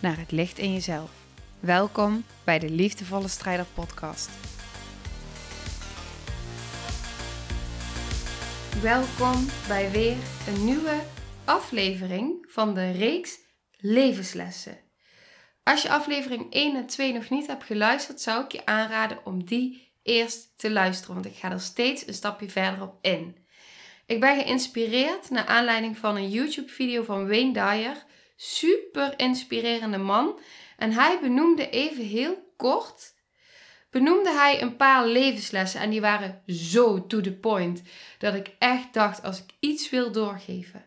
naar 0.00 0.18
het 0.18 0.30
licht 0.32 0.58
in 0.58 0.72
jezelf. 0.72 1.10
Welkom 1.60 2.24
bij 2.44 2.58
de 2.58 2.70
Liefdevolle 2.70 3.28
Strijder 3.28 3.66
Podcast. 3.74 4.30
Welkom 8.82 9.46
bij 9.68 9.90
weer 9.90 10.16
een 10.48 10.64
nieuwe 10.64 11.00
aflevering 11.44 12.46
van 12.48 12.74
de 12.74 12.90
reeks 12.90 13.38
Levenslessen. 13.76 14.78
Als 15.62 15.82
je 15.82 15.90
aflevering 15.90 16.52
1 16.52 16.76
en 16.76 16.86
2 16.86 17.12
nog 17.12 17.30
niet 17.30 17.46
hebt 17.46 17.64
geluisterd, 17.64 18.20
zou 18.20 18.44
ik 18.44 18.52
je 18.52 18.66
aanraden 18.66 19.18
om 19.24 19.44
die 19.44 19.92
eerst 20.02 20.58
te 20.58 20.70
luisteren, 20.70 21.14
want 21.14 21.26
ik 21.26 21.36
ga 21.36 21.50
er 21.50 21.60
steeds 21.60 22.06
een 22.06 22.14
stapje 22.14 22.50
verder 22.50 22.82
op 22.82 22.98
in. 23.00 23.36
Ik 24.06 24.20
ben 24.20 24.40
geïnspireerd 24.40 25.30
naar 25.30 25.46
aanleiding 25.46 25.98
van 25.98 26.16
een 26.16 26.30
YouTube-video 26.30 27.02
van 27.02 27.28
Wayne 27.28 27.52
Dyer. 27.52 28.04
Super 28.42 29.18
inspirerende 29.18 29.98
man. 29.98 30.38
En 30.76 30.92
hij 30.92 31.18
benoemde 31.20 31.70
even 31.70 32.04
heel 32.04 32.52
kort 32.56 33.14
benoemde 33.90 34.30
hij 34.30 34.62
een 34.62 34.76
paar 34.76 35.06
levenslessen 35.06 35.80
en 35.80 35.90
die 35.90 36.00
waren 36.00 36.42
zo 36.46 37.06
to 37.06 37.20
the 37.20 37.32
point 37.32 37.82
dat 38.18 38.34
ik 38.34 38.50
echt 38.58 38.94
dacht 38.94 39.22
als 39.22 39.38
ik 39.38 39.54
iets 39.60 39.90
wil 39.90 40.12
doorgeven, 40.12 40.84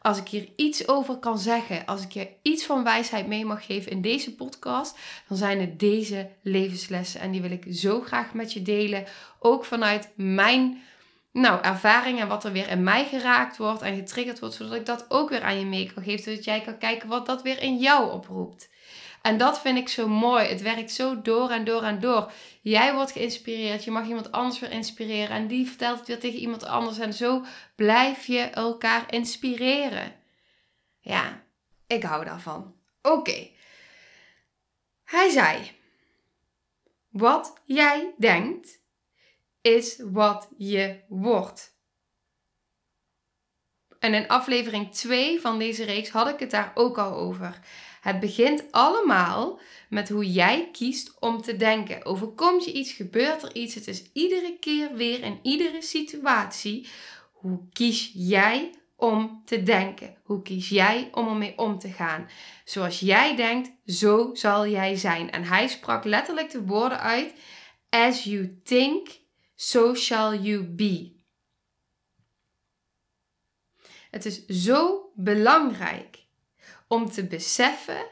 als 0.00 0.18
ik 0.18 0.28
hier 0.28 0.48
iets 0.56 0.88
over 0.88 1.16
kan 1.16 1.38
zeggen, 1.38 1.86
als 1.86 2.02
ik 2.02 2.12
je 2.12 2.28
iets 2.42 2.64
van 2.64 2.84
wijsheid 2.84 3.26
mee 3.26 3.44
mag 3.44 3.66
geven 3.66 3.90
in 3.90 4.02
deze 4.02 4.34
podcast, 4.34 4.98
dan 5.28 5.36
zijn 5.36 5.60
het 5.60 5.78
deze 5.78 6.30
levenslessen 6.42 7.20
en 7.20 7.30
die 7.30 7.40
wil 7.40 7.50
ik 7.50 7.66
zo 7.70 8.00
graag 8.00 8.34
met 8.34 8.52
je 8.52 8.62
delen, 8.62 9.04
ook 9.38 9.64
vanuit 9.64 10.12
mijn 10.16 10.82
nou, 11.32 11.62
ervaring 11.62 12.20
en 12.20 12.28
wat 12.28 12.44
er 12.44 12.52
weer 12.52 12.68
in 12.68 12.82
mij 12.82 13.04
geraakt 13.04 13.56
wordt 13.56 13.82
en 13.82 13.96
getriggerd 13.96 14.38
wordt, 14.38 14.54
zodat 14.54 14.74
ik 14.74 14.86
dat 14.86 15.04
ook 15.08 15.28
weer 15.28 15.42
aan 15.42 15.58
je 15.58 15.66
mee 15.66 15.92
kan 15.92 16.02
geven, 16.02 16.24
zodat 16.24 16.44
jij 16.44 16.60
kan 16.60 16.78
kijken 16.78 17.08
wat 17.08 17.26
dat 17.26 17.42
weer 17.42 17.62
in 17.62 17.78
jou 17.78 18.12
oproept. 18.12 18.70
En 19.22 19.38
dat 19.38 19.60
vind 19.60 19.78
ik 19.78 19.88
zo 19.88 20.08
mooi. 20.08 20.46
Het 20.46 20.62
werkt 20.62 20.92
zo 20.92 21.22
door 21.22 21.50
en 21.50 21.64
door 21.64 21.82
en 21.82 22.00
door. 22.00 22.32
Jij 22.60 22.94
wordt 22.94 23.12
geïnspireerd, 23.12 23.84
je 23.84 23.90
mag 23.90 24.06
iemand 24.06 24.32
anders 24.32 24.58
weer 24.58 24.70
inspireren 24.70 25.36
en 25.36 25.46
die 25.46 25.68
vertelt 25.68 25.98
het 25.98 26.08
weer 26.08 26.20
tegen 26.20 26.38
iemand 26.38 26.64
anders 26.64 26.98
en 26.98 27.12
zo 27.12 27.44
blijf 27.76 28.26
je 28.26 28.40
elkaar 28.40 29.12
inspireren. 29.12 30.14
Ja, 31.00 31.42
ik 31.86 32.02
hou 32.02 32.24
daarvan. 32.24 32.74
Oké. 33.02 33.48
Hij 35.04 35.28
zei: 35.30 35.70
Wat 37.08 37.60
jij 37.64 38.14
denkt 38.16 38.81
is 39.62 40.00
wat 40.10 40.48
je 40.56 41.00
wordt. 41.08 41.72
En 43.98 44.14
in 44.14 44.28
aflevering 44.28 44.92
2 44.92 45.40
van 45.40 45.58
deze 45.58 45.84
reeks 45.84 46.10
had 46.10 46.28
ik 46.28 46.38
het 46.38 46.50
daar 46.50 46.72
ook 46.74 46.98
al 46.98 47.14
over. 47.14 47.58
Het 48.00 48.20
begint 48.20 48.64
allemaal 48.70 49.60
met 49.88 50.08
hoe 50.08 50.32
jij 50.32 50.68
kiest 50.72 51.20
om 51.20 51.42
te 51.42 51.56
denken. 51.56 52.04
Overkomt 52.04 52.64
je 52.64 52.72
iets, 52.72 52.92
gebeurt 52.92 53.42
er 53.42 53.54
iets. 53.54 53.74
Het 53.74 53.86
is 53.88 54.12
iedere 54.12 54.56
keer 54.60 54.94
weer 54.94 55.22
in 55.22 55.38
iedere 55.42 55.82
situatie. 55.82 56.88
Hoe 57.32 57.68
kies 57.72 58.10
jij 58.14 58.70
om 58.96 59.42
te 59.44 59.62
denken? 59.62 60.16
Hoe 60.22 60.42
kies 60.42 60.68
jij 60.68 61.08
om 61.12 61.28
ermee 61.28 61.58
om 61.58 61.78
te 61.78 61.88
gaan? 61.88 62.28
Zoals 62.64 63.00
jij 63.00 63.36
denkt, 63.36 63.70
zo 63.86 64.30
zal 64.32 64.66
jij 64.66 64.96
zijn. 64.96 65.30
En 65.30 65.44
hij 65.44 65.68
sprak 65.68 66.04
letterlijk 66.04 66.50
de 66.50 66.62
woorden 66.62 67.00
uit: 67.00 67.32
As 67.90 68.24
you 68.24 68.60
think, 68.64 69.08
so 69.62 69.94
shall 69.94 70.34
you 70.34 70.64
be. 70.64 71.12
Het 74.10 74.24
is 74.24 74.46
zo 74.46 75.10
belangrijk 75.14 76.18
om 76.88 77.10
te 77.10 77.26
beseffen 77.26 78.06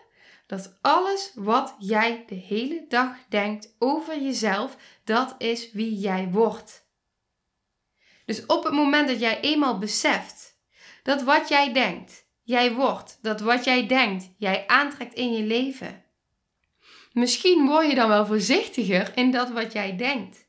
dat 0.47 0.79
alles 0.81 1.33
wat 1.35 1.77
jij 1.79 2.25
de 2.27 2.35
hele 2.35 2.85
dag 2.89 3.17
denkt 3.29 3.75
over 3.79 4.23
jezelf, 4.23 4.77
dat 5.05 5.35
is 5.39 5.73
wie 5.73 5.95
jij 5.99 6.29
wordt. 6.31 6.89
Dus 8.25 8.47
op 8.47 8.65
het 8.65 8.73
moment 8.73 9.09
dat 9.09 9.21
jij 9.21 9.41
eenmaal 9.41 9.79
beseft 9.79 10.59
dat 11.03 11.23
wat 11.23 11.49
jij 11.49 11.73
denkt, 11.73 12.27
jij 12.43 12.73
wordt, 12.73 13.19
dat 13.23 13.41
wat 13.41 13.65
jij 13.65 13.87
denkt, 13.87 14.31
jij 14.37 14.67
aantrekt 14.67 15.15
in 15.15 15.33
je 15.33 15.43
leven. 15.43 16.05
Misschien 17.13 17.67
word 17.67 17.89
je 17.89 17.95
dan 17.95 18.09
wel 18.09 18.27
voorzichtiger 18.27 19.17
in 19.17 19.31
dat 19.31 19.51
wat 19.51 19.73
jij 19.73 19.97
denkt. 19.97 20.49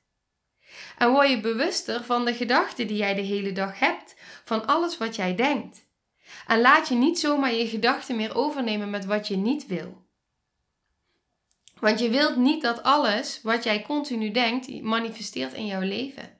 En 1.01 1.12
word 1.12 1.29
je 1.29 1.39
bewuster 1.39 2.03
van 2.03 2.25
de 2.25 2.34
gedachten 2.34 2.88
die 2.88 2.97
jij 2.97 3.13
de 3.13 3.22
hele 3.22 3.51
dag 3.51 3.79
hebt, 3.79 4.16
van 4.44 4.67
alles 4.67 4.97
wat 4.97 5.16
jij 5.16 5.35
denkt. 5.35 5.88
En 6.47 6.62
laat 6.62 6.88
je 6.88 6.95
niet 6.95 7.19
zomaar 7.19 7.53
je 7.53 7.67
gedachten 7.67 8.16
meer 8.16 8.35
overnemen 8.35 8.89
met 8.89 9.06
wat 9.06 9.28
je 9.28 9.38
niet 9.38 9.67
wil. 9.67 10.06
Want 11.79 12.00
je 12.00 12.09
wilt 12.09 12.35
niet 12.35 12.62
dat 12.62 12.84
alles 12.84 13.39
wat 13.44 13.63
jij 13.63 13.81
continu 13.81 14.31
denkt 14.31 14.81
manifesteert 14.81 15.53
in 15.53 15.66
jouw 15.66 15.81
leven. 15.81 16.39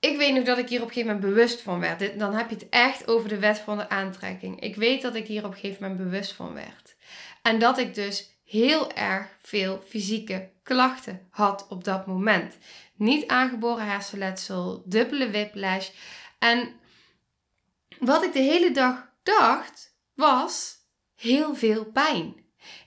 Ik 0.00 0.16
weet 0.16 0.34
nog 0.34 0.44
dat 0.44 0.58
ik 0.58 0.68
hier 0.68 0.80
op 0.82 0.86
een 0.88 0.92
gegeven 0.92 1.14
moment 1.14 1.34
bewust 1.34 1.60
van 1.60 1.80
werd. 1.80 2.18
Dan 2.18 2.34
heb 2.34 2.48
je 2.48 2.54
het 2.54 2.68
echt 2.68 3.08
over 3.08 3.28
de 3.28 3.38
wet 3.38 3.58
van 3.58 3.76
de 3.76 3.88
aantrekking. 3.88 4.60
Ik 4.60 4.76
weet 4.76 5.02
dat 5.02 5.14
ik 5.14 5.26
hier 5.26 5.44
op 5.44 5.50
een 5.50 5.58
gegeven 5.58 5.82
moment 5.82 6.10
bewust 6.10 6.32
van 6.32 6.54
werd. 6.54 6.96
En 7.42 7.58
dat 7.58 7.78
ik 7.78 7.94
dus 7.94 8.40
heel 8.52 8.92
erg 8.92 9.38
veel 9.42 9.82
fysieke 9.88 10.50
klachten 10.62 11.26
had 11.30 11.66
op 11.68 11.84
dat 11.84 12.06
moment. 12.06 12.58
Niet 12.94 13.26
aangeboren 13.26 13.86
hersenletsel, 13.86 14.82
dubbele 14.86 15.30
whiplash. 15.30 15.90
En 16.38 16.68
wat 17.98 18.24
ik 18.24 18.32
de 18.32 18.40
hele 18.40 18.70
dag 18.70 19.08
dacht, 19.22 19.96
was 20.14 20.76
heel 21.14 21.54
veel 21.54 21.84
pijn. 21.84 22.34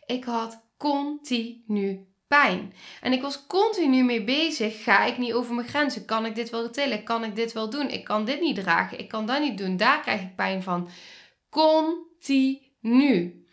Ik 0.06 0.24
had 0.24 0.64
continu 0.78 2.08
pijn. 2.28 2.74
En 3.02 3.14
ik 3.14 3.22
was 3.22 3.48
continu 3.48 4.04
mee 4.04 4.24
bezig. 4.24 4.84
Ga 4.84 5.06
ik 5.06 5.18
niet 5.18 5.34
over 5.34 5.56
mijn 5.56 5.68
grenzen? 5.68 6.06
Kan 6.06 6.26
ik 6.26 6.36
dit 6.36 6.50
wel 6.50 6.70
tillen? 6.70 7.04
Kan 7.04 7.24
ik 7.24 7.36
dit 7.36 7.54
wel 7.54 7.70
doen? 7.70 7.90
Ik 7.90 8.04
kan 8.04 8.26
dit 8.26 8.42
niet 8.42 8.56
dragen. 8.56 9.00
Ik 9.00 9.08
kan 9.08 9.26
dat 9.26 9.40
niet 9.40 9.58
doen. 9.58 9.78
Daar 9.78 10.02
krijg 10.02 10.22
ik 10.22 10.36
pijn 10.36 10.64
van. 10.64 10.90
Continu. 11.50 13.45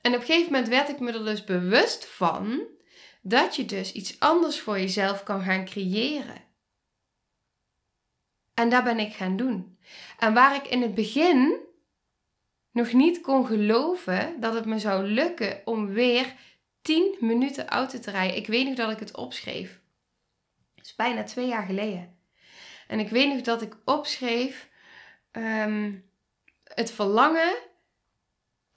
En 0.00 0.14
op 0.14 0.20
een 0.20 0.26
gegeven 0.26 0.52
moment 0.52 0.68
werd 0.68 0.88
ik 0.88 1.00
me 1.00 1.12
er 1.12 1.24
dus 1.24 1.44
bewust 1.44 2.06
van 2.06 2.60
dat 3.22 3.56
je 3.56 3.64
dus 3.64 3.92
iets 3.92 4.20
anders 4.20 4.60
voor 4.60 4.78
jezelf 4.78 5.22
kan 5.22 5.42
gaan 5.42 5.64
creëren. 5.64 6.44
En 8.54 8.68
dat 8.68 8.84
ben 8.84 8.98
ik 8.98 9.14
gaan 9.14 9.36
doen. 9.36 9.78
En 10.18 10.34
waar 10.34 10.54
ik 10.54 10.66
in 10.66 10.82
het 10.82 10.94
begin 10.94 11.66
nog 12.72 12.92
niet 12.92 13.20
kon 13.20 13.46
geloven 13.46 14.40
dat 14.40 14.54
het 14.54 14.64
me 14.64 14.78
zou 14.78 15.04
lukken 15.04 15.62
om 15.64 15.86
weer 15.86 16.34
10 16.82 17.16
minuten 17.20 17.68
auto 17.68 17.98
te 17.98 18.10
rijden. 18.10 18.36
Ik 18.36 18.46
weet 18.46 18.66
nog 18.66 18.74
dat 18.74 18.90
ik 18.90 18.98
het 18.98 19.16
opschreef. 19.16 19.80
Het 20.74 20.86
is 20.86 20.94
bijna 20.94 21.22
twee 21.22 21.46
jaar 21.46 21.66
geleden. 21.66 22.16
En 22.86 22.98
ik 22.98 23.08
weet 23.08 23.32
nog 23.32 23.40
dat 23.40 23.62
ik 23.62 23.76
opschreef 23.84 24.68
ehm, 25.30 25.92
het 26.64 26.90
verlangen. 26.90 27.56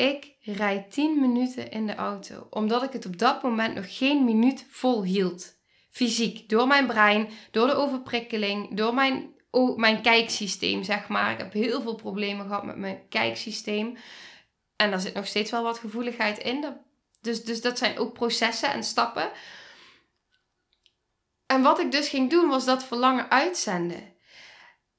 Ik 0.01 0.35
rijd 0.41 0.91
10 0.91 1.19
minuten 1.19 1.71
in 1.71 1.87
de 1.87 1.95
auto. 1.95 2.47
Omdat 2.49 2.83
ik 2.83 2.93
het 2.93 3.05
op 3.05 3.17
dat 3.17 3.43
moment 3.43 3.75
nog 3.75 3.97
geen 3.97 4.25
minuut 4.25 4.65
vol 4.69 5.03
hield. 5.03 5.55
Fysiek. 5.89 6.49
Door 6.49 6.67
mijn 6.67 6.87
brein, 6.87 7.29
door 7.51 7.67
de 7.67 7.73
overprikkeling, 7.73 8.75
door 8.75 8.93
mijn 8.93 9.39
mijn 9.75 10.01
kijksysteem, 10.01 10.83
zeg 10.83 11.07
maar. 11.07 11.31
Ik 11.31 11.37
heb 11.37 11.53
heel 11.53 11.81
veel 11.81 11.95
problemen 11.95 12.45
gehad 12.45 12.65
met 12.65 12.77
mijn 12.77 13.07
kijksysteem. 13.09 13.97
En 14.75 14.89
daar 14.89 14.99
zit 14.99 15.13
nog 15.13 15.27
steeds 15.27 15.51
wel 15.51 15.63
wat 15.63 15.79
gevoeligheid 15.79 16.37
in. 16.37 16.65
Dus, 17.21 17.43
dus 17.43 17.61
dat 17.61 17.77
zijn 17.77 17.97
ook 17.97 18.13
processen 18.13 18.71
en 18.71 18.83
stappen. 18.83 19.31
En 21.45 21.61
wat 21.61 21.79
ik 21.79 21.91
dus 21.91 22.09
ging 22.09 22.29
doen, 22.29 22.49
was 22.49 22.65
dat 22.65 22.83
verlangen 22.83 23.31
uitzenden. 23.31 24.15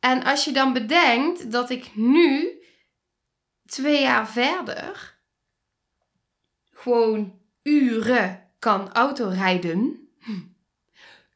En 0.00 0.24
als 0.24 0.44
je 0.44 0.52
dan 0.52 0.72
bedenkt 0.72 1.52
dat 1.52 1.70
ik 1.70 1.94
nu, 1.94 2.61
twee 3.66 4.00
jaar 4.00 4.28
verder, 4.28 5.18
gewoon 6.72 7.40
uren 7.62 8.50
kan 8.58 8.92
autorijden. 8.92 10.08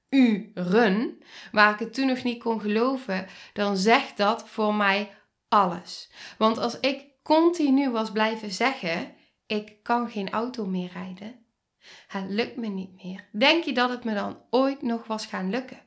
Uren 0.09 1.19
waar 1.53 1.73
ik 1.73 1.79
het 1.79 1.95
toen 1.95 2.07
nog 2.07 2.23
niet 2.23 2.43
kon 2.43 2.61
geloven, 2.61 3.27
dan 3.53 3.77
zegt 3.77 4.17
dat 4.17 4.49
voor 4.49 4.75
mij 4.75 5.15
alles. 5.49 6.11
Want 6.39 6.59
als 6.59 6.81
ik 6.81 7.05
continu 7.23 7.91
was 7.91 8.13
blijven 8.13 8.51
zeggen: 8.51 9.15
ik 9.47 9.83
kan 9.83 10.11
geen 10.11 10.31
auto 10.31 10.67
meer 10.67 10.91
rijden. 10.93 11.47
Het 12.07 12.25
lukt 12.29 12.57
me 12.57 12.67
niet 12.67 13.03
meer. 13.03 13.29
Denk 13.33 13.65
je 13.65 13.73
dat 13.73 13.91
het 13.91 14.05
me 14.05 14.15
dan 14.15 14.43
ooit 14.51 14.83
nog 14.83 15.07
was 15.07 15.27
gaan 15.27 15.51
lukken? 15.51 15.86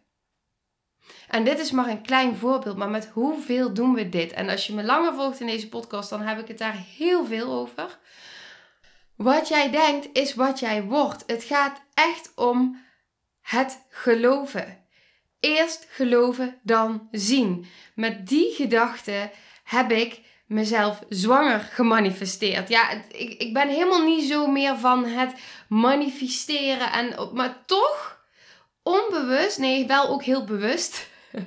En 1.28 1.44
dit 1.44 1.60
is 1.60 1.72
maar 1.72 1.88
een 1.88 2.02
klein 2.02 2.36
voorbeeld, 2.36 2.78
maar 2.78 2.90
met 2.90 3.10
hoeveel 3.14 3.74
doen 3.74 3.94
we 3.94 4.10
dit? 4.10 4.32
En 4.32 4.50
als 4.50 4.68
je 4.68 4.74
me 4.74 4.84
langer 4.84 5.14
volgt 5.14 5.40
in 5.40 5.48
deze 5.48 5.70
podcast, 5.70 6.10
dan 6.10 6.22
heb 6.22 6.40
ik 6.40 6.48
het 6.48 6.58
daar 6.58 6.84
heel 6.98 7.26
veel 7.26 7.52
over. 7.52 7.98
Wat 9.16 9.48
jij 9.48 9.72
denkt 9.72 10.10
is 10.14 10.36
wat 10.36 10.60
jij 10.60 10.84
wordt. 10.84 11.24
Het 11.28 11.44
gaat 11.44 11.82
echt 11.94 12.32
om 12.36 12.82
het 13.42 13.86
geloven. 13.90 14.86
Eerst 15.40 15.88
geloven, 15.90 16.60
dan 16.64 17.08
zien. 17.12 17.66
Met 17.96 18.28
die 18.28 18.54
gedachte 18.54 19.32
heb 19.64 19.92
ik 19.92 20.22
mezelf 20.46 21.04
zwanger 21.10 21.60
gemanifesteerd. 21.60 22.70
Ja, 22.70 22.92
ik, 22.92 23.42
ik 23.42 23.54
ben 23.54 23.68
helemaal 23.68 24.04
niet 24.04 24.30
zo 24.30 24.48
meer 24.48 24.78
van 24.78 25.06
het 25.06 25.34
manifesteren. 25.68 26.92
En, 26.92 27.30
maar 27.34 27.64
toch, 27.66 28.19
onbewust, 28.90 29.58
nee, 29.58 29.88
wel 29.88 30.10
ook 30.10 30.24
heel 30.24 30.46
bewust. 30.46 31.10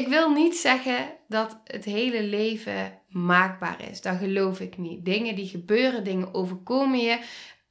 ik 0.00 0.08
wil 0.08 0.30
niet 0.30 0.56
zeggen 0.56 1.16
dat 1.28 1.60
het 1.64 1.84
hele 1.84 2.22
leven 2.22 3.00
maakbaar 3.08 3.90
is. 3.90 4.00
Dat 4.00 4.16
geloof 4.16 4.60
ik 4.60 4.78
niet. 4.78 5.04
Dingen 5.04 5.34
die 5.34 5.48
gebeuren, 5.48 6.04
dingen 6.04 6.34
overkomen 6.34 6.98
je. 6.98 7.18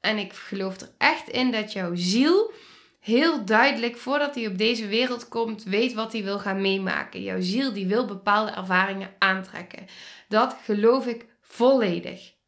En 0.00 0.18
ik 0.18 0.32
geloof 0.32 0.80
er 0.80 0.94
echt 0.98 1.28
in 1.28 1.50
dat 1.50 1.72
jouw 1.72 1.94
ziel 1.94 2.52
heel 3.00 3.44
duidelijk, 3.44 3.96
voordat 3.96 4.34
hij 4.34 4.46
op 4.46 4.58
deze 4.58 4.86
wereld 4.86 5.28
komt, 5.28 5.62
weet 5.62 5.92
wat 5.92 6.12
hij 6.12 6.22
wil 6.22 6.38
gaan 6.38 6.60
meemaken. 6.60 7.22
Jouw 7.22 7.40
ziel 7.40 7.72
die 7.72 7.86
wil 7.86 8.06
bepaalde 8.06 8.50
ervaringen 8.50 9.14
aantrekken. 9.18 9.86
Dat 10.28 10.56
geloof 10.64 11.06
ik 11.06 11.26
volledig. 11.40 12.38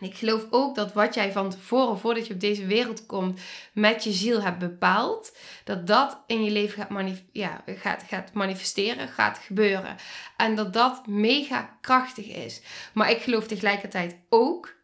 Ik 0.00 0.14
geloof 0.14 0.46
ook 0.50 0.74
dat 0.74 0.92
wat 0.92 1.14
jij 1.14 1.32
van 1.32 1.50
tevoren, 1.50 1.98
voordat 1.98 2.26
je 2.26 2.34
op 2.34 2.40
deze 2.40 2.66
wereld 2.66 3.06
komt, 3.06 3.40
met 3.72 4.04
je 4.04 4.12
ziel 4.12 4.42
hebt 4.42 4.58
bepaald, 4.58 5.36
dat 5.64 5.86
dat 5.86 6.22
in 6.26 6.44
je 6.44 6.50
leven 6.50 6.86
gaat, 6.86 7.22
ja, 7.32 7.64
gaat, 7.66 8.02
gaat 8.08 8.32
manifesteren, 8.32 9.08
gaat 9.08 9.38
gebeuren. 9.38 9.96
En 10.36 10.54
dat 10.54 10.72
dat 10.72 11.06
mega 11.06 11.76
krachtig 11.80 12.26
is. 12.26 12.62
Maar 12.94 13.10
ik 13.10 13.20
geloof 13.22 13.46
tegelijkertijd 13.46 14.16
ook 14.28 14.76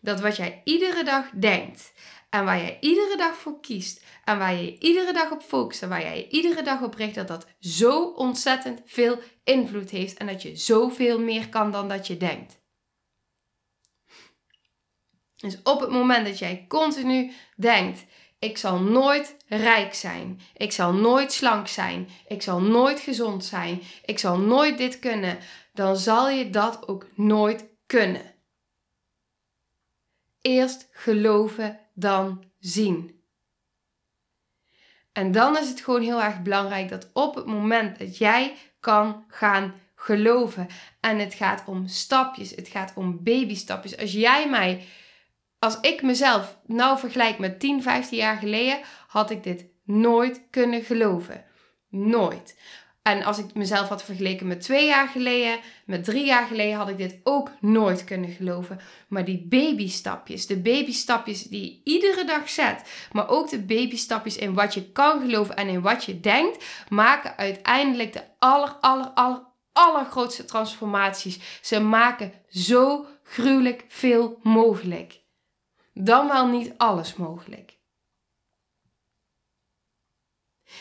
dat 0.00 0.20
wat 0.20 0.36
jij 0.36 0.60
iedere 0.64 1.04
dag 1.04 1.30
denkt 1.30 1.92
en 2.30 2.44
waar 2.44 2.58
jij 2.58 2.76
iedere 2.80 3.16
dag 3.16 3.36
voor 3.36 3.60
kiest 3.60 4.04
en 4.24 4.38
waar 4.38 4.54
je 4.54 4.78
iedere 4.78 5.12
dag 5.12 5.30
op 5.30 5.42
focust 5.42 5.82
en 5.82 5.88
waar 5.88 6.02
jij 6.02 6.16
je 6.16 6.28
iedere 6.28 6.62
dag 6.62 6.82
op 6.82 6.94
richt, 6.94 7.14
dat 7.14 7.28
dat 7.28 7.46
zo 7.60 8.02
ontzettend 8.02 8.80
veel 8.84 9.18
invloed 9.44 9.90
heeft 9.90 10.16
en 10.16 10.26
dat 10.26 10.42
je 10.42 10.56
zoveel 10.56 11.20
meer 11.20 11.48
kan 11.48 11.70
dan 11.70 11.88
dat 11.88 12.06
je 12.06 12.16
denkt. 12.16 12.57
Dus 15.38 15.62
op 15.62 15.80
het 15.80 15.90
moment 15.90 16.26
dat 16.26 16.38
jij 16.38 16.64
continu 16.68 17.32
denkt: 17.56 18.04
ik 18.38 18.58
zal 18.58 18.80
nooit 18.80 19.36
rijk 19.46 19.94
zijn, 19.94 20.40
ik 20.56 20.72
zal 20.72 20.92
nooit 20.92 21.32
slank 21.32 21.68
zijn, 21.68 22.08
ik 22.26 22.42
zal 22.42 22.60
nooit 22.60 23.00
gezond 23.00 23.44
zijn, 23.44 23.82
ik 24.04 24.18
zal 24.18 24.38
nooit 24.38 24.78
dit 24.78 24.98
kunnen, 24.98 25.38
dan 25.72 25.96
zal 25.96 26.28
je 26.28 26.50
dat 26.50 26.88
ook 26.88 27.06
nooit 27.14 27.64
kunnen. 27.86 28.34
Eerst 30.40 30.88
geloven, 30.90 31.80
dan 31.94 32.44
zien. 32.58 33.22
En 35.12 35.32
dan 35.32 35.58
is 35.58 35.68
het 35.68 35.80
gewoon 35.80 36.02
heel 36.02 36.22
erg 36.22 36.42
belangrijk 36.42 36.88
dat 36.88 37.10
op 37.12 37.34
het 37.34 37.46
moment 37.46 37.98
dat 37.98 38.18
jij 38.18 38.56
kan 38.80 39.24
gaan 39.28 39.74
geloven. 39.94 40.66
En 41.00 41.18
het 41.18 41.34
gaat 41.34 41.62
om 41.66 41.86
stapjes, 41.86 42.50
het 42.50 42.68
gaat 42.68 42.92
om 42.94 43.22
babystapjes. 43.22 43.96
Als 43.98 44.12
jij 44.12 44.48
mij, 44.48 44.84
als 45.58 45.80
ik 45.80 46.02
mezelf 46.02 46.58
nou 46.66 46.98
vergelijk 46.98 47.38
met 47.38 47.60
10, 47.60 47.82
15 47.82 48.18
jaar 48.18 48.36
geleden, 48.36 48.80
had 49.06 49.30
ik 49.30 49.42
dit 49.42 49.66
nooit 49.84 50.42
kunnen 50.50 50.82
geloven. 50.82 51.44
Nooit. 51.88 52.56
En 53.02 53.22
als 53.22 53.38
ik 53.38 53.54
mezelf 53.54 53.88
had 53.88 54.04
vergeleken 54.04 54.46
met 54.46 54.60
twee 54.60 54.86
jaar 54.86 55.08
geleden, 55.08 55.58
met 55.86 56.04
drie 56.04 56.24
jaar 56.24 56.46
geleden, 56.46 56.76
had 56.76 56.88
ik 56.88 56.96
dit 56.96 57.20
ook 57.22 57.50
nooit 57.60 58.04
kunnen 58.04 58.30
geloven. 58.30 58.80
Maar 59.08 59.24
die 59.24 59.46
babystapjes, 59.48 60.46
de 60.46 60.60
babystapjes 60.60 61.42
die 61.42 61.64
je 61.64 61.80
iedere 61.84 62.24
dag 62.24 62.48
zet, 62.48 63.08
maar 63.12 63.28
ook 63.28 63.50
de 63.50 63.62
babystapjes 63.62 64.36
in 64.36 64.54
wat 64.54 64.74
je 64.74 64.92
kan 64.92 65.20
geloven 65.20 65.56
en 65.56 65.68
in 65.68 65.80
wat 65.80 66.04
je 66.04 66.20
denkt, 66.20 66.64
maken 66.88 67.36
uiteindelijk 67.36 68.12
de 68.12 68.22
aller, 68.38 68.76
aller, 68.80 69.08
aller, 69.08 69.42
allergrootste 69.72 70.44
transformaties. 70.44 71.60
Ze 71.62 71.80
maken 71.80 72.32
zo 72.48 73.06
gruwelijk 73.22 73.84
veel 73.88 74.38
mogelijk. 74.42 75.26
Dan 76.00 76.28
wel 76.28 76.46
niet 76.46 76.72
alles 76.76 77.14
mogelijk. 77.14 77.78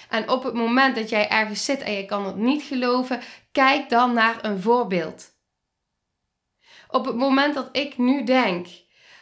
En 0.10 0.30
op 0.30 0.44
het 0.44 0.54
moment 0.54 0.96
dat 0.96 1.10
jij 1.10 1.30
ergens 1.30 1.66
zit 1.66 1.82
en 1.82 1.92
je 1.92 2.06
kan 2.06 2.26
het 2.26 2.36
niet 2.36 2.64
geloven, 2.64 3.22
kijk 3.52 3.90
dan 3.90 4.14
naar 4.14 4.46
een 4.46 4.62
voorbeeld. 4.62 5.36
Op 6.88 7.06
het 7.06 7.16
moment 7.16 7.54
dat 7.54 7.70
ik 7.72 7.98
nu 7.98 8.24
denk 8.24 8.68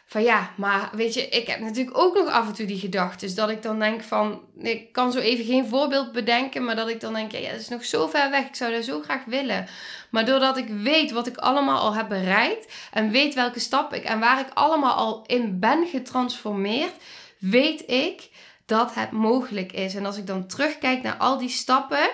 van 0.07 0.23
ja, 0.23 0.51
maar 0.57 0.89
weet 0.93 1.13
je, 1.13 1.29
ik 1.29 1.47
heb 1.47 1.59
natuurlijk 1.59 1.97
ook 1.97 2.15
nog 2.15 2.27
af 2.27 2.47
en 2.47 2.53
toe 2.53 2.65
die 2.65 2.79
gedachten. 2.79 3.35
Dat 3.35 3.49
ik 3.49 3.61
dan 3.61 3.79
denk 3.79 4.03
van, 4.03 4.41
ik 4.57 4.91
kan 4.91 5.11
zo 5.11 5.19
even 5.19 5.45
geen 5.45 5.67
voorbeeld 5.67 6.11
bedenken, 6.11 6.65
maar 6.65 6.75
dat 6.75 6.89
ik 6.89 6.99
dan 6.99 7.13
denk, 7.13 7.31
ja, 7.31 7.51
dat 7.51 7.59
is 7.59 7.67
nog 7.67 7.85
zo 7.85 8.07
ver 8.07 8.29
weg, 8.29 8.47
ik 8.47 8.55
zou 8.55 8.71
dat 8.71 8.83
zo 8.83 9.01
graag 9.01 9.25
willen. 9.25 9.67
Maar 10.09 10.25
doordat 10.25 10.57
ik 10.57 10.67
weet 10.67 11.11
wat 11.11 11.27
ik 11.27 11.37
allemaal 11.37 11.79
al 11.79 11.93
heb 11.93 12.07
bereikt 12.07 12.73
en 12.91 13.11
weet 13.11 13.33
welke 13.33 13.59
stappen 13.59 13.97
ik 13.97 14.03
en 14.03 14.19
waar 14.19 14.39
ik 14.39 14.49
allemaal 14.53 14.93
al 14.93 15.23
in 15.25 15.59
ben 15.59 15.87
getransformeerd, 15.87 16.93
weet 17.39 17.89
ik 17.89 18.29
dat 18.65 18.93
het 18.93 19.11
mogelijk 19.11 19.71
is. 19.71 19.95
En 19.95 20.05
als 20.05 20.17
ik 20.17 20.27
dan 20.27 20.47
terugkijk 20.47 21.01
naar 21.01 21.17
al 21.17 21.37
die 21.37 21.49
stappen. 21.49 22.09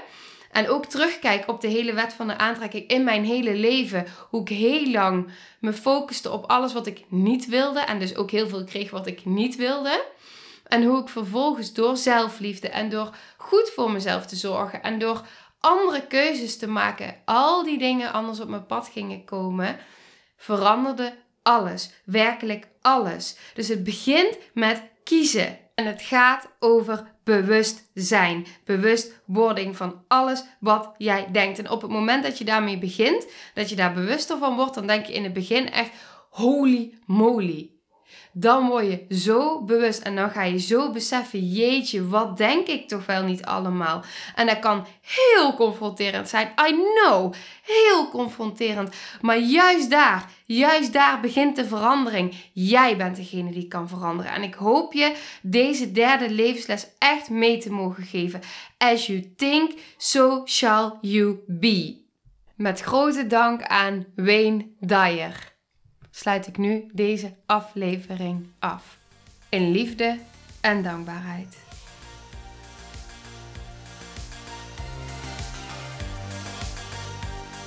En 0.52 0.70
ook 0.70 0.86
terugkijk 0.86 1.48
op 1.48 1.62
de 1.62 1.68
hele 1.68 1.94
wet 1.94 2.14
van 2.14 2.28
de 2.28 2.38
aantrekking 2.38 2.88
in 2.88 3.04
mijn 3.04 3.26
hele 3.26 3.56
leven. 3.56 4.06
Hoe 4.30 4.42
ik 4.42 4.50
heel 4.50 4.92
lang 4.92 5.32
me 5.60 5.74
focuste 5.74 6.32
op 6.32 6.46
alles 6.46 6.74
wat 6.74 6.88
ik 6.88 7.04
niet 7.08 7.46
wilde. 7.46 7.80
En 7.80 8.00
dus 8.00 8.16
ook 8.16 8.32
heel 8.32 8.48
veel 8.48 8.64
kreeg 8.64 8.92
wat 8.92 9.08
ik 9.08 9.26
niet 9.26 9.56
wilde. 9.56 10.04
En 10.68 10.84
hoe 10.84 11.02
ik 11.02 11.10
vervolgens 11.10 11.74
door 11.74 11.98
zelfliefde 11.98 12.70
en 12.70 12.90
door 12.90 13.16
goed 13.38 13.72
voor 13.76 13.92
mezelf 13.92 14.26
te 14.26 14.36
zorgen. 14.36 14.84
En 14.84 15.00
door 15.00 15.22
andere 15.60 16.08
keuzes 16.08 16.58
te 16.58 16.68
maken. 16.68 17.16
Al 17.26 17.64
die 17.64 17.78
dingen 17.78 18.14
anders 18.14 18.40
op 18.40 18.48
mijn 18.48 18.66
pad 18.66 18.90
gingen 18.94 19.26
komen. 19.26 19.78
Veranderde 20.38 21.14
alles. 21.42 21.92
Werkelijk 22.06 22.68
alles. 22.82 23.38
Dus 23.54 23.68
het 23.68 23.84
begint 23.84 24.38
met 24.54 24.84
kiezen. 25.04 25.58
En 25.82 25.88
het 25.88 26.02
gaat 26.02 26.48
over 26.60 27.04
bewustzijn. 27.24 28.46
Bewustwording 28.66 29.78
van 29.78 30.04
alles 30.08 30.44
wat 30.60 30.96
jij 30.98 31.28
denkt. 31.32 31.60
En 31.60 31.70
op 31.70 31.82
het 31.82 31.92
moment 31.92 32.24
dat 32.24 32.38
je 32.38 32.44
daarmee 32.44 32.78
begint, 32.78 33.28
dat 33.54 33.70
je 33.70 33.76
daar 33.76 33.94
bewuster 33.94 34.38
van 34.38 34.56
wordt, 34.56 34.74
dan 34.74 34.88
denk 34.88 35.06
je 35.06 35.14
in 35.14 35.24
het 35.24 35.34
begin 35.34 35.72
echt: 35.72 35.92
holy 36.30 36.94
moly 37.06 37.72
dan 38.34 38.68
word 38.68 38.86
je 38.86 39.16
zo 39.16 39.64
bewust 39.64 40.02
en 40.02 40.16
dan 40.16 40.30
ga 40.30 40.44
je 40.44 40.60
zo 40.60 40.92
beseffen, 40.92 41.48
jeetje, 41.48 42.08
wat 42.08 42.38
denk 42.38 42.68
ik 42.68 42.88
toch 42.88 43.06
wel 43.06 43.24
niet 43.24 43.46
allemaal. 43.46 44.04
En 44.36 44.48
dat 44.48 44.60
kan 44.60 44.86
heel 45.02 45.54
confronterend 45.54 46.30
zijn. 46.30 46.48
I 46.70 46.76
know, 46.96 47.34
heel 47.64 48.10
confronterend. 48.10 48.96
Maar 49.22 49.38
juist 49.38 49.90
daar, 49.90 50.30
juist 50.46 50.94
daar 50.94 51.20
begint 51.20 51.56
de 51.56 51.66
verandering. 51.66 52.36
Jij 52.54 52.98
bent 52.98 53.16
degene 53.16 53.52
die 53.52 53.68
kan 53.68 53.90
veranderen. 53.90 54.32
En 54.32 54.44
ik 54.44 54.54
hoop 54.54 54.94
je 54.94 55.16
deze 55.42 55.92
derde 55.92 56.30
levensles 56.30 56.88
echt 56.98 57.30
mee 57.30 57.58
te 57.58 57.72
mogen 57.72 58.04
geven. 58.04 58.42
As 58.78 59.08
you 59.08 59.34
think, 59.36 59.72
so 59.98 60.42
shall 60.46 60.98
you 61.02 61.40
be. 61.48 62.00
Met 62.56 62.82
grote 62.82 63.28
dank 63.28 63.64
aan 63.64 64.06
Wayne 64.16 64.68
Dyer 64.80 65.51
sluit 66.12 66.48
ik 66.48 66.58
nu 66.58 66.90
deze 66.94 67.34
aflevering 67.46 68.48
af. 68.60 68.98
In 69.50 69.72
liefde 69.72 70.20
en 70.62 70.84
dankbaarheid. 70.84 71.58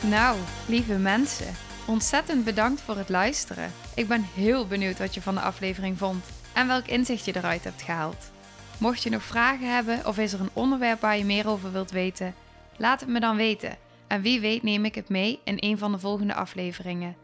Nou, 0.09 0.39
lieve 0.67 0.95
mensen, 0.95 1.55
ontzettend 1.87 2.45
bedankt 2.45 2.81
voor 2.81 2.97
het 2.97 3.09
luisteren. 3.09 3.73
Ik 3.95 4.09
ben 4.09 4.23
heel 4.35 4.67
benieuwd 4.67 4.99
wat 4.99 5.15
je 5.15 5.23
van 5.23 5.35
de 5.35 5.41
aflevering 5.41 5.99
vond 5.99 6.25
en 6.53 6.67
welk 6.67 6.87
inzicht 6.87 7.25
je 7.25 7.37
eruit 7.37 7.65
hebt 7.65 7.83
gehaald. 7.83 8.31
Mocht 8.79 9.03
je 9.03 9.11
nog 9.11 9.23
vragen 9.23 9.75
hebben 9.75 10.07
of 10.07 10.19
is 10.19 10.33
er 10.33 10.41
een 10.41 10.51
onderwerp 10.53 11.01
waar 11.01 11.19
je 11.19 11.25
meer 11.25 11.49
over 11.49 11.73
wilt 11.73 11.91
weten, 11.91 12.35
laat 12.77 13.01
het 13.01 13.09
me 13.09 13.21
dan 13.21 13.37
weten. 13.37 13.77
En 14.07 14.23
wie 14.23 14.41
weet 14.41 14.63
neem 14.63 14.85
ik 14.85 14.95
het 14.95 15.09
mee 15.09 15.41
in 15.45 15.57
een 15.61 15.79
van 15.79 15.93
de 15.93 15.99
volgende 15.99 16.35
afleveringen. 16.35 17.24